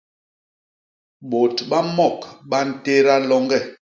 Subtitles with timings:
[1.29, 2.19] Bôt ba mok
[2.49, 3.59] ba ntéda loñge.